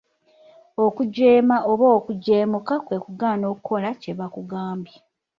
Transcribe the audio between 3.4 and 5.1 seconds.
okukola kye bakugambye.